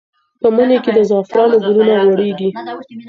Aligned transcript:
په 0.41 0.47
مني 0.55 0.77
کې 0.83 0.91
د 0.97 0.99
زعفرانو 1.09 1.55
ګلونه 1.65 1.93
غوړېږي. 2.05 2.49